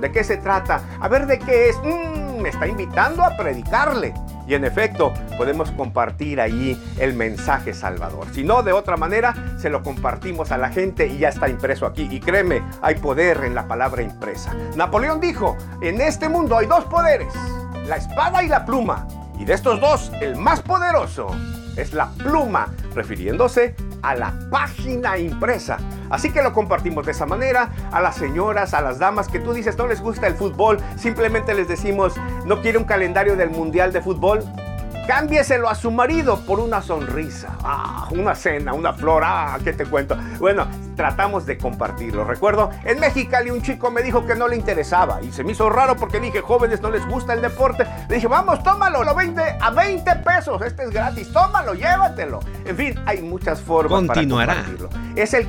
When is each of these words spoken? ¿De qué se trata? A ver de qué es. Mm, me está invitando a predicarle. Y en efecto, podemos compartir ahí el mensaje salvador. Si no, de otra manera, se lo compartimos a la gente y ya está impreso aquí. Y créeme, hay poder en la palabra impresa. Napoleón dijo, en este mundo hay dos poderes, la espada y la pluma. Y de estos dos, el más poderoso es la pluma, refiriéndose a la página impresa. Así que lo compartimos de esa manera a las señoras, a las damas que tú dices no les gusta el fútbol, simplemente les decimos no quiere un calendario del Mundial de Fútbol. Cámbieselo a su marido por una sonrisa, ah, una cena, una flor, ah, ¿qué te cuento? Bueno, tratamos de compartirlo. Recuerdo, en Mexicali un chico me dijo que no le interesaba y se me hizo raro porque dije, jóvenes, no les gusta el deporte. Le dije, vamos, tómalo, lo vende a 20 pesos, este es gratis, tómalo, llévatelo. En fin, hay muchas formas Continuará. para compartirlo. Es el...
¿De 0.00 0.10
qué 0.10 0.24
se 0.24 0.38
trata? 0.38 0.82
A 1.00 1.08
ver 1.08 1.26
de 1.26 1.38
qué 1.38 1.68
es. 1.68 1.76
Mm, 1.78 2.40
me 2.40 2.48
está 2.48 2.66
invitando 2.66 3.22
a 3.22 3.36
predicarle. 3.36 4.12
Y 4.46 4.54
en 4.54 4.64
efecto, 4.64 5.12
podemos 5.36 5.70
compartir 5.70 6.40
ahí 6.40 6.80
el 6.98 7.14
mensaje 7.14 7.72
salvador. 7.72 8.26
Si 8.32 8.42
no, 8.42 8.62
de 8.62 8.72
otra 8.72 8.96
manera, 8.96 9.34
se 9.58 9.70
lo 9.70 9.82
compartimos 9.82 10.50
a 10.50 10.58
la 10.58 10.70
gente 10.70 11.06
y 11.06 11.18
ya 11.18 11.28
está 11.28 11.48
impreso 11.48 11.86
aquí. 11.86 12.08
Y 12.10 12.18
créeme, 12.18 12.62
hay 12.80 12.96
poder 12.96 13.44
en 13.44 13.54
la 13.54 13.68
palabra 13.68 14.02
impresa. 14.02 14.52
Napoleón 14.74 15.20
dijo, 15.20 15.56
en 15.80 16.00
este 16.00 16.28
mundo 16.28 16.58
hay 16.58 16.66
dos 16.66 16.84
poderes, 16.84 17.32
la 17.86 17.96
espada 17.96 18.42
y 18.42 18.48
la 18.48 18.64
pluma. 18.64 19.06
Y 19.38 19.44
de 19.44 19.54
estos 19.54 19.80
dos, 19.80 20.10
el 20.20 20.36
más 20.36 20.60
poderoso 20.60 21.28
es 21.76 21.92
la 21.92 22.08
pluma, 22.10 22.68
refiriéndose 22.94 23.74
a 24.02 24.14
la 24.14 24.34
página 24.50 25.18
impresa. 25.18 25.78
Así 26.12 26.30
que 26.30 26.42
lo 26.42 26.52
compartimos 26.52 27.06
de 27.06 27.12
esa 27.12 27.24
manera 27.24 27.70
a 27.90 28.02
las 28.02 28.16
señoras, 28.16 28.74
a 28.74 28.82
las 28.82 28.98
damas 28.98 29.28
que 29.28 29.40
tú 29.40 29.54
dices 29.54 29.78
no 29.78 29.86
les 29.86 30.02
gusta 30.02 30.26
el 30.26 30.34
fútbol, 30.34 30.78
simplemente 30.96 31.54
les 31.54 31.68
decimos 31.68 32.12
no 32.44 32.60
quiere 32.60 32.76
un 32.76 32.84
calendario 32.84 33.34
del 33.34 33.48
Mundial 33.48 33.92
de 33.92 34.02
Fútbol. 34.02 34.44
Cámbieselo 35.08 35.68
a 35.68 35.74
su 35.74 35.90
marido 35.90 36.38
por 36.46 36.60
una 36.60 36.80
sonrisa, 36.80 37.56
ah, 37.64 38.06
una 38.10 38.36
cena, 38.36 38.72
una 38.72 38.92
flor, 38.92 39.22
ah, 39.24 39.58
¿qué 39.64 39.72
te 39.72 39.84
cuento? 39.84 40.16
Bueno, 40.38 40.68
tratamos 40.94 41.44
de 41.44 41.58
compartirlo. 41.58 42.24
Recuerdo, 42.24 42.70
en 42.84 43.00
Mexicali 43.00 43.50
un 43.50 43.62
chico 43.62 43.90
me 43.90 44.02
dijo 44.02 44.26
que 44.26 44.36
no 44.36 44.46
le 44.46 44.54
interesaba 44.54 45.20
y 45.20 45.32
se 45.32 45.42
me 45.42 45.52
hizo 45.52 45.68
raro 45.70 45.96
porque 45.96 46.20
dije, 46.20 46.40
jóvenes, 46.40 46.82
no 46.82 46.90
les 46.90 47.04
gusta 47.08 47.32
el 47.32 47.42
deporte. 47.42 47.84
Le 48.08 48.16
dije, 48.16 48.28
vamos, 48.28 48.62
tómalo, 48.62 49.02
lo 49.02 49.14
vende 49.14 49.42
a 49.60 49.70
20 49.70 50.14
pesos, 50.16 50.62
este 50.62 50.84
es 50.84 50.90
gratis, 50.90 51.32
tómalo, 51.32 51.74
llévatelo. 51.74 52.38
En 52.64 52.76
fin, 52.76 52.94
hay 53.04 53.22
muchas 53.22 53.60
formas 53.60 53.92
Continuará. 53.92 54.54
para 54.54 54.66
compartirlo. 54.66 55.16
Es 55.16 55.34
el... 55.34 55.46